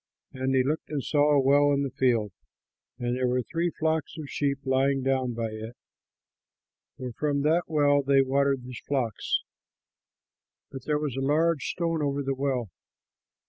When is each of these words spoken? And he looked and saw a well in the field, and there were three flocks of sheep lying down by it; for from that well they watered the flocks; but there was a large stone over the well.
And 0.33 0.55
he 0.55 0.63
looked 0.63 0.89
and 0.89 1.03
saw 1.03 1.29
a 1.31 1.39
well 1.39 1.71
in 1.71 1.83
the 1.83 1.91
field, 1.91 2.31
and 2.97 3.15
there 3.15 3.27
were 3.27 3.43
three 3.43 3.69
flocks 3.69 4.17
of 4.17 4.31
sheep 4.31 4.57
lying 4.65 5.03
down 5.03 5.33
by 5.33 5.51
it; 5.51 5.75
for 6.97 7.11
from 7.11 7.43
that 7.43 7.65
well 7.69 8.01
they 8.01 8.23
watered 8.23 8.63
the 8.63 8.73
flocks; 8.87 9.43
but 10.71 10.85
there 10.85 10.97
was 10.97 11.15
a 11.15 11.21
large 11.21 11.67
stone 11.69 12.01
over 12.01 12.23
the 12.23 12.33
well. 12.33 12.71